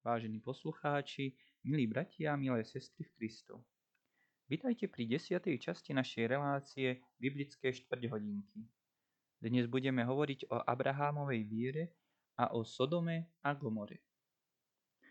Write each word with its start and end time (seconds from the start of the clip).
vážení 0.00 0.40
poslucháči, 0.40 1.36
milí 1.64 1.84
bratia 1.84 2.32
milé 2.36 2.64
sestry 2.64 3.04
v 3.04 3.12
Kristu. 3.20 3.60
Vitajte 4.48 4.88
pri 4.88 5.06
desiatej 5.06 5.60
časti 5.60 5.92
našej 5.92 6.24
relácie 6.26 7.04
Biblické 7.20 7.70
štvrťhodinky. 7.70 8.64
Dnes 9.40 9.68
budeme 9.68 10.00
hovoriť 10.04 10.48
o 10.50 10.56
Abrahámovej 10.64 11.40
víre 11.44 11.84
a 12.40 12.56
o 12.56 12.64
Sodome 12.64 13.36
a 13.44 13.52
Gomore. 13.52 14.00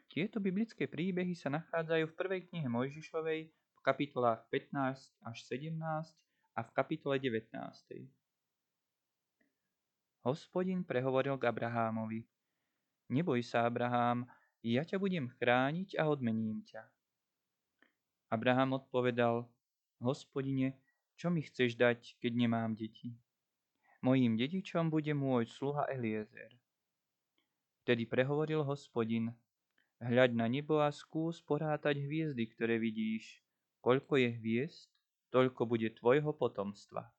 Tieto 0.10 0.42
biblické 0.42 0.90
príbehy 0.90 1.38
sa 1.38 1.54
nachádzajú 1.54 2.10
v 2.10 2.18
prvej 2.18 2.42
knihe 2.50 2.66
Mojžišovej 2.66 3.40
v 3.50 3.80
kapitolách 3.86 4.42
15 4.50 5.22
až 5.22 5.38
17 5.54 5.78
a 6.58 6.60
v 6.66 6.70
kapitole 6.74 7.22
19. 7.22 7.54
Hospodin 10.26 10.82
prehovoril 10.82 11.38
k 11.38 11.46
Abrahámovi. 11.46 12.26
Neboj 13.10 13.42
sa, 13.46 13.66
Abrahám, 13.70 14.26
ja 14.64 14.84
ťa 14.84 15.00
budem 15.00 15.32
chrániť 15.40 15.96
a 15.96 16.12
odmením 16.12 16.64
ťa. 16.68 16.84
Abraham 18.30 18.78
odpovedal, 18.78 19.48
hospodine, 20.04 20.78
čo 21.20 21.32
mi 21.32 21.44
chceš 21.44 21.76
dať, 21.76 22.20
keď 22.22 22.32
nemám 22.36 22.76
deti? 22.76 23.16
Mojím 24.00 24.40
dedičom 24.40 24.88
bude 24.88 25.12
môj 25.12 25.50
sluha 25.52 25.84
Eliezer. 25.92 26.56
Vtedy 27.84 28.08
prehovoril 28.08 28.64
hospodin, 28.64 29.36
hľaď 30.00 30.32
na 30.38 30.48
nebo 30.48 30.80
a 30.80 30.94
skús 30.94 31.44
porátať 31.44 32.00
hviezdy, 32.00 32.48
ktoré 32.48 32.80
vidíš. 32.80 33.44
Koľko 33.84 34.20
je 34.20 34.30
hviezd, 34.40 34.88
toľko 35.32 35.68
bude 35.68 35.92
tvojho 35.96 36.32
potomstva. 36.32 37.12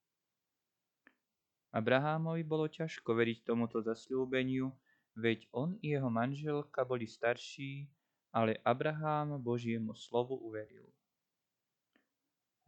Abrahámovi 1.70 2.42
bolo 2.42 2.66
ťažko 2.66 3.14
veriť 3.14 3.46
tomuto 3.46 3.78
zasľúbeniu, 3.84 4.72
veď 5.16 5.48
on 5.50 5.78
i 5.82 5.94
jeho 5.94 6.10
manželka 6.10 6.84
boli 6.84 7.06
starší, 7.06 7.90
ale 8.30 8.58
Abrahám 8.62 9.42
Božiemu 9.42 9.94
slovu 9.94 10.36
uveril. 10.38 10.86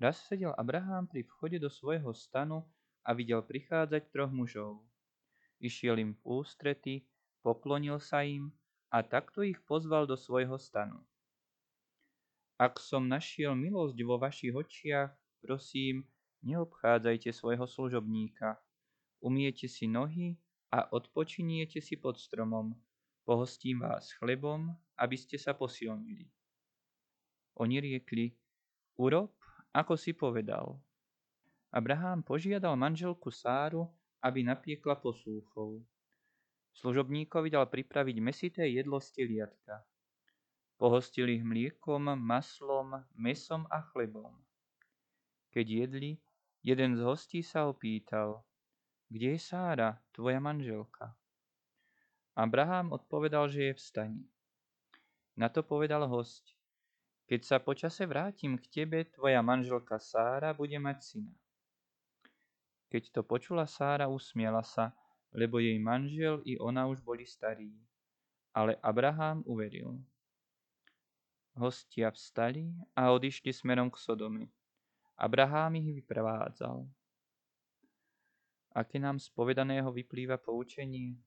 Raz 0.03 0.19
sedel 0.27 0.51
Abrahám 0.59 1.07
pri 1.07 1.23
vchode 1.23 1.63
do 1.63 1.71
svojho 1.71 2.11
stanu 2.11 2.67
a 3.07 3.15
videl 3.15 3.39
prichádzať 3.43 4.11
troch 4.11 4.35
mužov. 4.35 4.83
Išiel 5.63 6.03
im 6.03 6.19
v 6.19 6.43
ústrety, 6.43 7.07
poklonil 7.47 8.03
sa 8.03 8.27
im 8.27 8.51
a 8.91 9.07
takto 9.07 9.47
ich 9.47 9.63
pozval 9.63 10.11
do 10.11 10.19
svojho 10.19 10.59
stanu. 10.59 10.99
Ak 12.59 12.83
som 12.83 13.07
našiel 13.07 13.55
milosť 13.55 13.99
vo 14.03 14.19
vašich 14.19 14.51
očiach, 14.51 15.15
prosím, 15.39 16.03
neobchádzajte 16.43 17.31
svojho 17.31 17.67
služobníka. 17.67 18.59
Umiete 19.23 19.71
si 19.71 19.87
nohy 19.87 20.42
a 20.73 20.89
odpočiniete 20.89 21.85
si 21.85 22.01
pod 22.01 22.17
stromom. 22.17 22.73
Pohostím 23.29 23.85
vás 23.85 24.17
chlebom, 24.17 24.73
aby 24.97 25.15
ste 25.21 25.37
sa 25.37 25.53
posilnili. 25.53 26.27
Oni 27.61 27.77
riekli, 27.79 28.33
urob, 28.97 29.37
ako 29.77 29.95
si 30.01 30.17
povedal. 30.17 30.81
Abraham 31.69 32.25
požiadal 32.25 32.75
manželku 32.81 33.29
Sáru, 33.29 33.85
aby 34.25 34.41
napiekla 34.41 34.97
posúchov. 34.97 35.85
Služobníkovi 36.73 37.53
dal 37.53 37.69
pripraviť 37.69 38.17
mesité 38.25 38.65
jedlo 38.65 38.97
z 38.97 39.13
teliatka. 39.13 39.85
Pohostil 40.81 41.29
ich 41.37 41.45
mliekom, 41.45 42.17
maslom, 42.17 43.05
mesom 43.13 43.69
a 43.69 43.85
chlebom. 43.93 44.35
Keď 45.53 45.67
jedli, 45.69 46.17
jeden 46.65 46.97
z 46.97 47.05
hostí 47.05 47.45
sa 47.45 47.69
opýtal– 47.69 48.41
kde 49.13 49.37
je 49.37 49.41
Sára, 49.45 50.01
tvoja 50.17 50.41
manželka? 50.41 51.13
Abraham 52.33 52.97
odpovedal, 52.97 53.53
že 53.53 53.69
je 53.69 53.73
v 53.77 53.81
stani. 53.85 54.25
Na 55.37 55.53
to 55.53 55.61
povedal 55.61 56.09
host, 56.09 56.57
keď 57.29 57.41
sa 57.45 57.57
počase 57.61 58.09
vrátim 58.09 58.57
k 58.57 58.65
tebe, 58.73 59.05
tvoja 59.05 59.45
manželka 59.45 60.01
Sára 60.01 60.57
bude 60.57 60.81
mať 60.81 61.05
syna. 61.05 61.35
Keď 62.89 63.13
to 63.13 63.21
počula 63.21 63.69
Sára, 63.69 64.09
usmiela 64.09 64.65
sa, 64.65 64.97
lebo 65.37 65.61
jej 65.61 65.77
manžel 65.77 66.41
i 66.49 66.57
ona 66.57 66.89
už 66.89 67.05
boli 67.05 67.29
starí. 67.29 67.73
Ale 68.57 68.81
Abraham 68.81 69.45
uveril. 69.45 70.01
Hostia 71.53 72.09
vstali 72.09 72.73
a 72.97 73.13
odišli 73.13 73.53
smerom 73.53 73.93
k 73.93 74.01
Sodome. 74.01 74.49
Abraham 75.21 75.77
ich 75.77 76.01
vyprevádzal. 76.01 76.89
Aké 78.73 78.97
nám 78.97 79.21
z 79.21 79.29
povedaného 79.37 79.93
vyplýva 79.93 80.41
poučenie? 80.41 81.21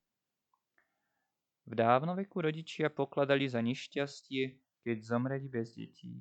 V 1.66 1.72
dávnoveku 1.78 2.42
rodičia 2.42 2.90
pokladali 2.90 3.46
za 3.46 3.62
nešťastie, 3.62 4.42
keď 4.82 4.96
zomreli 5.02 5.46
bez 5.46 5.74
detí. 5.78 6.18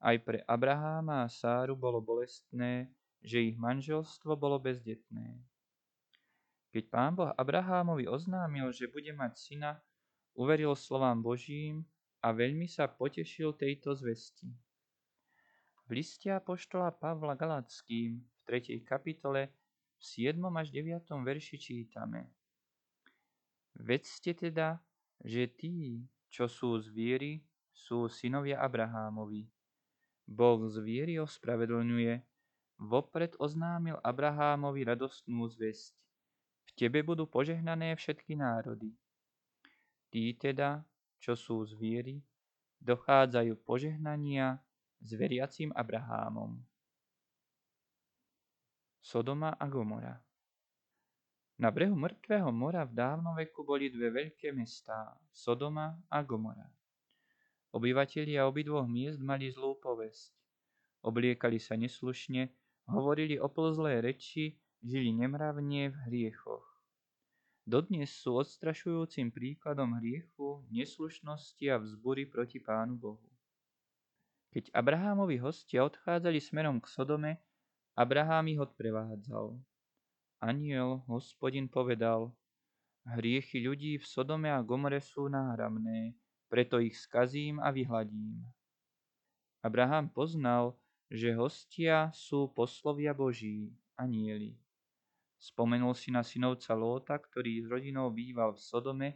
Aj 0.00 0.16
pre 0.20 0.44
Abraháma 0.44 1.24
a 1.24 1.32
Sáru 1.32 1.72
bolo 1.72 2.04
bolestné, 2.04 2.92
že 3.20 3.40
ich 3.40 3.56
manželstvo 3.56 4.36
bolo 4.36 4.60
bezdetné. 4.60 5.40
Keď 6.72 6.84
pán 6.88 7.16
Boh 7.16 7.32
Abrahámovi 7.36 8.08
oznámil, 8.08 8.72
že 8.72 8.88
bude 8.88 9.12
mať 9.12 9.36
syna, 9.36 9.80
uveril 10.36 10.76
slovám 10.76 11.20
Božím 11.20 11.84
a 12.20 12.32
veľmi 12.32 12.68
sa 12.68 12.88
potešil 12.88 13.56
tejto 13.56 13.96
zvesti. 13.96 14.48
V 15.84 15.96
liste 15.96 16.28
Apoštola 16.32 16.92
Pavla 16.92 17.34
Galackým 17.34 18.20
v 18.20 18.38
3. 18.46 18.84
kapitole 18.84 19.52
v 20.00 20.32
7. 20.32 20.40
až 20.56 20.72
9. 20.72 21.04
verši 21.12 21.56
čítame. 21.60 22.32
Vedzte 23.76 24.32
teda, 24.32 24.80
že 25.20 25.44
tí, 25.44 26.08
čo 26.32 26.48
sú 26.48 26.80
z 26.80 26.88
viery, 26.88 27.44
sú 27.76 28.08
synovia 28.08 28.64
Abrahámovi. 28.64 29.44
Boh 30.24 30.60
z 30.72 30.80
viery 30.80 31.20
ospravedlňuje, 31.20 32.16
vopred 32.80 33.36
oznámil 33.36 34.00
Abrahámovi 34.00 34.88
radostnú 34.88 35.44
zväzť. 35.52 35.92
V 36.64 36.70
tebe 36.80 37.04
budú 37.04 37.28
požehnané 37.28 37.92
všetky 37.92 38.40
národy. 38.40 38.96
Tí 40.08 40.32
teda, 40.32 40.80
čo 41.20 41.36
sú 41.36 41.60
z 41.68 41.76
viery, 41.76 42.24
dochádzajú 42.80 43.52
požehnania 43.68 44.56
s 44.96 45.12
veriacím 45.12 45.76
Abrahámom. 45.76 46.69
Sodoma 49.00 49.56
a 49.56 49.64
Gomora. 49.64 50.20
Na 51.56 51.72
brehu 51.72 51.96
mŕtvého 51.96 52.52
mora 52.52 52.84
v 52.84 52.92
dávnom 52.96 53.32
veku 53.32 53.64
boli 53.64 53.88
dve 53.88 54.12
veľké 54.12 54.52
mestá, 54.52 55.16
Sodoma 55.32 55.96
a 56.12 56.20
Gomora. 56.20 56.68
Obyvatelia 57.72 58.44
obidvoch 58.44 58.84
miest 58.84 59.20
mali 59.20 59.48
zlú 59.48 59.80
povesť. 59.80 60.36
Obliekali 61.00 61.56
sa 61.56 61.80
neslušne, 61.80 62.52
hovorili 62.92 63.40
oplzlé 63.40 64.04
reči, 64.04 64.60
žili 64.84 65.16
nemravne 65.16 65.88
v 65.88 65.96
hriechoch. 66.08 66.64
Dodnes 67.64 68.12
sú 68.12 68.36
odstrašujúcim 68.36 69.32
príkladom 69.32 69.96
hriechu, 69.96 70.64
neslušnosti 70.68 71.64
a 71.72 71.80
vzbury 71.80 72.28
proti 72.28 72.60
Pánu 72.60 73.00
Bohu. 73.00 73.28
Keď 74.50 74.74
Abrahámovi 74.74 75.38
hostia 75.38 75.86
odchádzali 75.86 76.42
smerom 76.42 76.82
k 76.82 76.90
Sodome, 76.90 77.38
Abraham 78.00 78.48
ich 78.48 78.56
odprevádzal. 78.56 79.60
Aniel, 80.40 81.04
hospodin, 81.04 81.68
povedal, 81.68 82.32
hriechy 83.04 83.60
ľudí 83.60 84.00
v 84.00 84.04
Sodome 84.08 84.48
a 84.48 84.64
Gomore 84.64 85.04
sú 85.04 85.28
náramné, 85.28 86.16
preto 86.48 86.80
ich 86.80 86.96
skazím 86.96 87.60
a 87.60 87.68
vyhladím. 87.68 88.40
Abraham 89.60 90.08
poznal, 90.08 90.80
že 91.12 91.36
hostia 91.36 92.08
sú 92.16 92.48
poslovia 92.56 93.12
Boží, 93.12 93.68
anieli. 94.00 94.56
Spomenul 95.36 95.92
si 95.92 96.08
na 96.08 96.24
synovca 96.24 96.72
Lóta, 96.72 97.20
ktorý 97.20 97.60
s 97.60 97.66
rodinou 97.68 98.08
býval 98.08 98.56
v 98.56 98.64
Sodome 98.64 99.10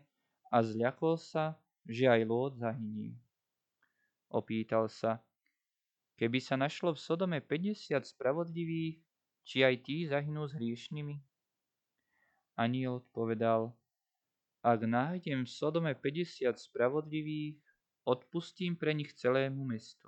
a 0.52 0.60
zľakol 0.60 1.16
sa, 1.16 1.56
že 1.88 2.04
aj 2.04 2.20
Lót 2.28 2.60
zahynie. 2.60 3.16
Opýtal 4.28 4.92
sa, 4.92 5.24
Keby 6.14 6.38
sa 6.38 6.54
našlo 6.54 6.94
v 6.94 7.02
Sodome 7.02 7.38
50 7.42 7.98
spravodlivých, 7.98 9.02
či 9.42 9.66
aj 9.66 9.74
tí 9.82 10.06
zahynú 10.06 10.46
s 10.46 10.54
hriešnými? 10.54 11.18
Aniel 12.54 13.02
odpovedal, 13.02 13.74
ak 14.62 14.80
nájdem 14.86 15.42
v 15.42 15.50
Sodome 15.50 15.92
50 15.92 16.54
spravodlivých, 16.54 17.58
odpustím 18.06 18.78
pre 18.78 18.94
nich 18.94 19.10
celému 19.12 19.66
mestu. 19.66 20.06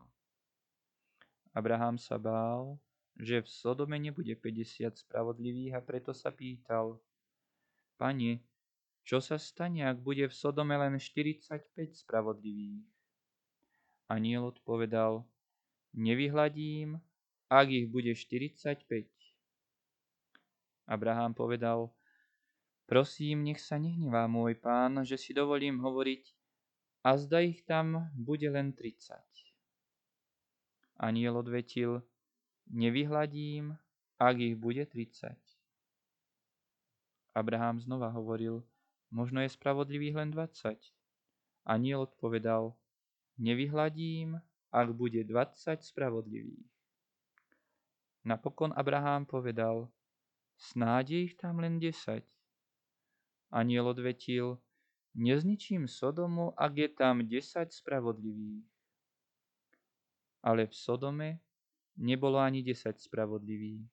Abraham 1.50 1.99
sa 1.99 2.17
bál, 2.17 2.79
že 3.19 3.43
v 3.43 3.49
Sodome 3.49 3.99
nebude 3.99 4.37
50 4.37 4.97
spravodlivých 4.97 5.75
a 5.75 5.81
preto 5.82 6.14
sa 6.14 6.31
pýtal, 6.31 7.00
Pane, 7.97 8.44
čo 9.03 9.25
sa 9.25 9.41
stane, 9.41 9.88
ak 9.88 10.05
bude 10.05 10.29
v 10.29 10.35
Sodome 10.37 10.76
len 10.76 11.00
45 11.00 11.97
spravodlivých? 11.97 12.85
Aniel 14.12 14.53
odpovedal, 14.53 15.25
nevyhladím, 15.96 17.00
ak 17.48 17.66
ich 17.72 17.88
bude 17.88 18.14
45. 18.14 19.08
Abraham 20.87 21.34
povedal, 21.34 21.90
prosím, 22.87 23.43
nech 23.43 23.58
sa 23.58 23.81
nehnevá 23.81 24.31
môj 24.31 24.54
pán, 24.54 25.02
že 25.02 25.19
si 25.19 25.34
dovolím 25.34 25.82
hovoriť, 25.82 26.37
a 27.06 27.14
zda 27.14 27.38
ich 27.40 27.62
tam 27.62 28.10
bude 28.19 28.50
len 28.50 28.75
30. 28.75 29.14
Aniel 30.98 31.38
odvetil, 31.38 32.02
nevyhľadím, 32.66 33.78
ak 34.19 34.37
ich 34.43 34.58
bude 34.58 34.82
30. 34.87 35.38
Abraham 37.31 37.78
znova 37.78 38.10
hovoril, 38.10 38.66
možno 39.14 39.38
je 39.44 39.54
spravodlivých 39.54 40.19
len 40.19 40.31
20. 40.34 40.82
Aniel 41.62 42.10
odpovedal, 42.10 42.75
nevyhľadím, 43.38 44.43
ak 44.72 44.88
bude 44.92 45.24
20 45.24 45.82
spravodlivých. 45.82 46.66
Napokon 48.26 48.74
Abraham 48.74 49.22
povedal, 49.22 49.86
snáde 50.58 51.30
ich 51.30 51.38
tam 51.38 51.62
len 51.62 51.78
10. 51.78 52.26
Aniel 53.54 53.86
odvetil, 53.86 54.58
nezničím 55.14 55.86
Sodomu, 55.86 56.50
ak 56.58 56.72
je 56.74 56.88
tam 56.90 57.22
10 57.22 57.70
spravodlivých. 57.70 58.66
Ale 60.42 60.66
v 60.66 60.74
Sodome 60.74 61.30
nebolo 61.96 62.42
ani 62.42 62.66
10 62.66 62.98
spravodlivých. 62.98 63.86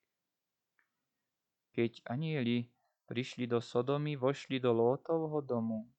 Keď 1.74 2.06
anieli 2.06 2.70
prišli 3.06 3.46
do 3.46 3.62
Sodomy, 3.62 4.18
vošli 4.18 4.58
do 4.58 4.74
Lótovho 4.74 5.42
domu. 5.42 5.90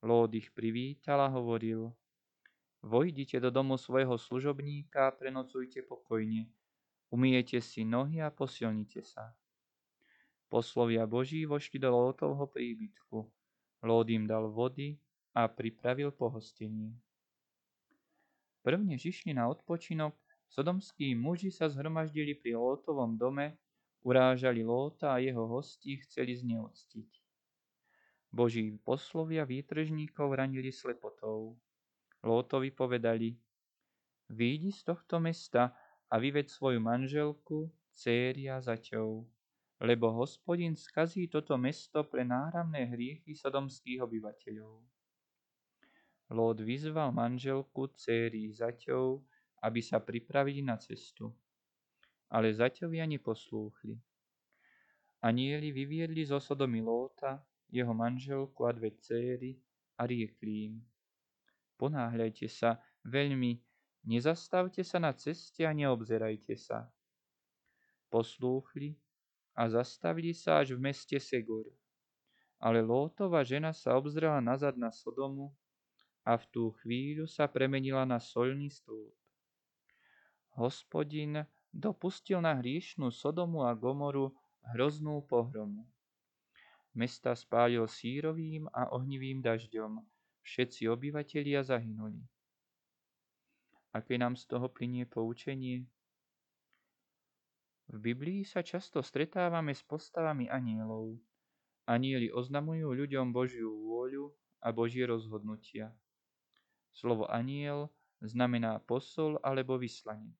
Lód 0.00 0.32
ich 0.32 0.48
privítal 0.52 1.20
a 1.20 1.28
hovoril, 1.28 1.92
vojdite 2.82 3.40
do 3.40 3.50
domu 3.50 3.76
svojho 3.78 4.18
služobníka 4.18 5.08
a 5.08 5.14
prenocujte 5.14 5.82
pokojne. 5.84 6.48
Umiete 7.10 7.60
si 7.60 7.84
nohy 7.84 8.22
a 8.22 8.30
posilnite 8.30 9.02
sa. 9.02 9.34
Poslovia 10.50 11.06
Boží 11.06 11.46
vošli 11.46 11.78
do 11.78 11.90
Lótovho 11.90 12.46
príbytku. 12.46 13.26
Lód 13.82 14.06
im 14.10 14.26
dal 14.26 14.50
vody 14.50 14.98
a 15.34 15.46
pripravil 15.46 16.10
pohostenie. 16.10 16.94
Prvne 18.60 18.98
žišli 18.98 19.32
na 19.32 19.48
odpočinok, 19.48 20.12
sodomskí 20.50 21.14
muži 21.16 21.48
sa 21.48 21.70
zhromaždili 21.70 22.36
pri 22.36 22.58
Lótovom 22.58 23.16
dome 23.16 23.56
Urážali 24.00 24.64
Lóta 24.64 25.12
a 25.12 25.20
jeho 25.20 25.44
hosti 25.44 26.00
chceli 26.00 26.32
zneoctiť. 26.32 27.10
Boží 28.32 28.72
poslovia 28.80 29.44
výtržníkov 29.44 30.32
ranili 30.32 30.72
slepotou. 30.72 31.60
Lótovi 32.20 32.70
povedali, 32.70 33.32
výjdi 34.28 34.70
z 34.72 34.80
tohto 34.84 35.20
mesta 35.20 35.72
a 36.10 36.18
vyveď 36.20 36.50
svoju 36.50 36.80
manželku, 36.80 37.72
céry 37.90 38.52
a 38.52 38.60
zaťov, 38.60 39.24
lebo 39.80 40.12
hospodin 40.12 40.76
skazí 40.76 41.28
toto 41.28 41.56
mesto 41.56 42.04
pre 42.04 42.24
náramné 42.24 42.84
hriechy 42.92 43.32
sodomských 43.32 44.04
obyvateľov. 44.04 44.84
Lót 46.30 46.58
vyzval 46.60 47.10
manželku, 47.10 47.90
céry 47.96 48.52
zaťov, 48.52 49.24
aby 49.64 49.80
sa 49.82 49.98
pripravili 49.98 50.62
na 50.62 50.76
cestu 50.76 51.34
ale 52.30 52.54
zaťovia 52.54 53.10
neposlúchli. 53.10 53.98
Anieli 55.20 55.74
vyviedli 55.74 56.22
zo 56.24 56.38
Sodomy 56.40 56.80
Lóta, 56.80 57.42
jeho 57.68 57.90
manželku 57.90 58.64
a 58.64 58.72
dve 58.72 58.94
céry 59.02 59.58
a 59.98 60.06
riekli 60.06 60.70
im. 60.70 60.74
Ponáhľajte 61.80 62.44
sa 62.44 62.76
veľmi, 63.08 63.56
nezastavte 64.04 64.84
sa 64.84 65.00
na 65.00 65.16
ceste 65.16 65.64
a 65.64 65.72
neobzerajte 65.72 66.52
sa. 66.60 66.92
Poslúchli 68.12 69.00
a 69.56 69.64
zastavili 69.72 70.36
sa 70.36 70.60
až 70.60 70.76
v 70.76 70.84
meste 70.92 71.16
Segur. 71.16 71.64
Ale 72.60 72.84
Lótova 72.84 73.40
žena 73.40 73.72
sa 73.72 73.96
obzrela 73.96 74.44
nazad 74.44 74.76
na 74.76 74.92
Sodomu 74.92 75.56
a 76.20 76.36
v 76.36 76.44
tú 76.52 76.76
chvíľu 76.84 77.24
sa 77.24 77.48
premenila 77.48 78.04
na 78.04 78.20
solný 78.20 78.68
stĺp. 78.68 79.16
Hospodin 80.60 81.48
dopustil 81.72 82.44
na 82.44 82.60
hriešnú 82.60 83.08
Sodomu 83.08 83.64
a 83.64 83.72
Gomoru 83.72 84.36
hroznú 84.76 85.24
pohromu. 85.24 85.88
Mesta 86.92 87.32
spálil 87.32 87.88
sírovým 87.88 88.68
a 88.68 88.92
ohnivým 88.92 89.40
dažďom. 89.40 90.19
Všetci 90.42 90.88
obyvatelia 90.88 91.62
zahynuli. 91.62 92.20
Aké 93.90 94.14
nám 94.18 94.38
z 94.38 94.46
toho 94.46 94.70
plinie 94.70 95.06
poučenie? 95.06 95.86
V 97.90 97.98
Biblii 97.98 98.46
sa 98.46 98.62
často 98.62 99.02
stretávame 99.02 99.74
s 99.74 99.82
postavami 99.82 100.46
anielov. 100.46 101.18
Anieli 101.90 102.30
oznamujú 102.30 102.94
ľuďom 102.94 103.34
Božiu 103.34 103.66
vôľu 103.66 104.30
a 104.62 104.70
Božie 104.70 105.02
rozhodnutia. 105.02 105.90
Slovo 106.94 107.26
aniel 107.26 107.90
znamená 108.22 108.78
posol 108.78 109.42
alebo 109.42 109.74
vyslanec. 109.74 110.38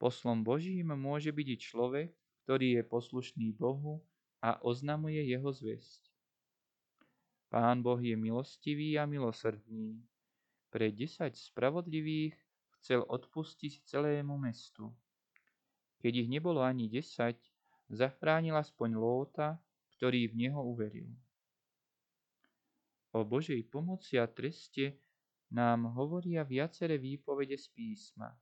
Poslom 0.00 0.40
Božím 0.40 0.96
môže 0.96 1.28
byť 1.28 1.48
i 1.52 1.56
človek, 1.60 2.10
ktorý 2.44 2.80
je 2.80 2.82
poslušný 2.88 3.48
Bohu 3.52 4.00
a 4.40 4.56
oznamuje 4.64 5.20
jeho 5.28 5.52
zväzť. 5.52 6.11
Pán 7.52 7.84
Boh 7.84 8.00
je 8.00 8.16
milostivý 8.16 8.96
a 8.96 9.04
milosrdný. 9.04 10.00
Pre 10.72 10.88
desať 10.88 11.36
spravodlivých 11.36 12.32
chcel 12.80 13.04
odpustiť 13.04 13.84
celému 13.84 14.40
mestu. 14.40 14.88
Keď 16.00 16.24
ich 16.24 16.28
nebolo 16.32 16.64
ani 16.64 16.88
desať, 16.88 17.36
zachránil 17.92 18.56
aspoň 18.56 18.96
Lóta, 18.96 19.60
ktorý 20.00 20.32
v 20.32 20.48
neho 20.48 20.64
uveril. 20.64 21.12
O 23.12 23.20
Božej 23.28 23.60
pomoci 23.68 24.16
a 24.16 24.24
treste 24.24 24.96
nám 25.52 25.92
hovoria 25.92 26.48
viaceré 26.48 26.96
výpovede 26.96 27.60
z 27.60 27.68
písma 27.76 28.32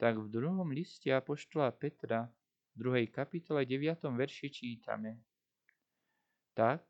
tak 0.00 0.16
v 0.16 0.32
druhom 0.32 0.64
liste 0.72 1.12
Apoštola 1.12 1.68
Petra, 1.76 2.24
v 2.72 2.76
druhej 2.80 3.06
kapitole 3.12 3.68
9. 3.68 4.00
verši 4.16 4.48
čítame. 4.48 5.20
Tak, 6.56 6.80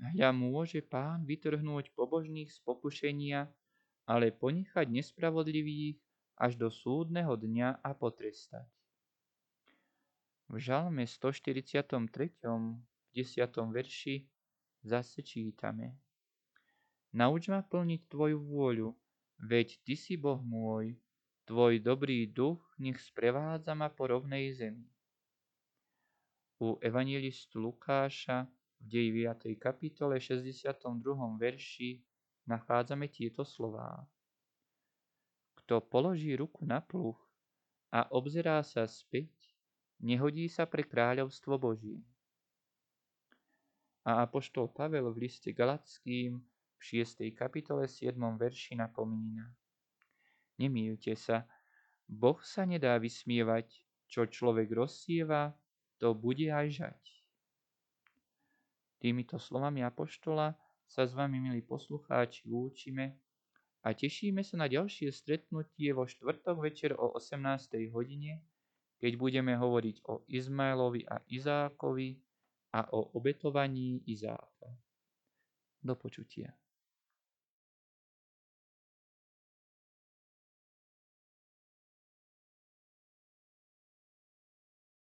hľa 0.00 0.30
môže 0.36 0.84
pán 0.84 1.24
vytrhnúť 1.24 1.92
pobožných 1.96 2.52
z 2.52 2.58
pokušenia, 2.64 3.48
ale 4.06 4.30
ponechať 4.30 4.86
nespravodlivých 4.92 5.98
až 6.36 6.60
do 6.60 6.68
súdneho 6.68 7.32
dňa 7.32 7.80
a 7.80 7.90
potrestať. 7.96 8.68
V 10.46 10.62
žalme 10.62 11.02
143. 11.02 11.82
v 11.90 12.78
10. 13.16 13.74
verši 13.74 14.28
zase 14.86 15.24
čítame. 15.24 15.98
Nauč 17.16 17.48
ma 17.48 17.64
plniť 17.64 18.06
Tvoju 18.12 18.38
vôľu, 18.38 18.94
veď 19.42 19.80
Ty 19.82 19.94
si 19.96 20.14
Boh 20.14 20.38
môj, 20.38 20.94
Tvoj 21.46 21.78
dobrý 21.80 22.26
duch 22.26 22.60
nech 22.78 22.98
sprevádza 22.98 23.72
ma 23.74 23.86
po 23.86 24.10
rovnej 24.10 24.50
zemi. 24.52 24.86
U 26.58 26.74
evangelistu 26.82 27.62
Lukáša 27.62 28.50
v 28.86 29.10
9. 29.10 29.58
kapitole 29.58 30.22
62. 30.22 30.78
verši 31.42 31.98
nachádzame 32.46 33.10
tieto 33.10 33.42
slová. 33.42 34.06
Kto 35.58 35.82
položí 35.82 36.38
ruku 36.38 36.62
na 36.62 36.78
pluh 36.78 37.18
a 37.90 38.06
obzerá 38.14 38.62
sa 38.62 38.86
späť, 38.86 39.34
nehodí 39.98 40.46
sa 40.46 40.70
pre 40.70 40.86
kráľovstvo 40.86 41.58
Boží. 41.58 41.98
A 44.06 44.22
apoštol 44.22 44.70
Pavel 44.70 45.10
v 45.10 45.26
liste 45.26 45.50
Galackým 45.50 46.38
v 46.78 46.82
6. 47.02 47.26
kapitole 47.34 47.90
7. 47.90 48.14
verši 48.14 48.78
napomína. 48.78 49.50
Nemýlte 50.62 51.18
sa, 51.18 51.42
Boh 52.06 52.38
sa 52.46 52.62
nedá 52.62 52.94
vysmievať, 53.02 53.82
čo 54.06 54.30
človek 54.30 54.70
rozsieva, 54.70 55.58
to 55.98 56.14
bude 56.14 56.46
aj 56.46 56.86
žať. 56.86 57.15
Týmito 58.96 59.36
slovami 59.36 59.84
Apoštola 59.84 60.56
sa 60.88 61.02
s 61.04 61.12
vami, 61.12 61.36
milí 61.42 61.60
poslucháči, 61.60 62.48
lúčime 62.48 63.20
a 63.84 63.92
tešíme 63.92 64.40
sa 64.40 64.58
na 64.58 64.66
ďalšie 64.66 65.12
stretnutie 65.12 65.92
vo 65.92 66.08
štvrtok 66.08 66.56
večer 66.58 66.90
o 66.96 67.14
18. 67.14 67.92
hodine, 67.92 68.42
keď 68.98 69.12
budeme 69.20 69.52
hovoriť 69.54 69.96
o 70.08 70.24
Izmaelovi 70.26 71.04
a 71.06 71.20
Izákovi 71.28 72.16
a 72.72 72.88
o 72.96 73.12
obetovaní 73.14 74.00
Izáka. 74.08 74.68
Do 75.84 75.94
počutia. 75.94 76.50